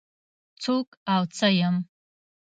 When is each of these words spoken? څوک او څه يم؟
څوک 0.63 0.87
او 1.13 1.21
څه 1.37 1.47
يم؟ 1.59 1.75